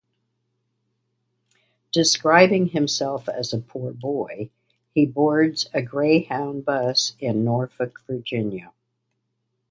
[1.91, 4.49] Describing himself as a "poor boy,"
[4.95, 8.73] he boards a Greyhound bus in Norfolk, Virginia.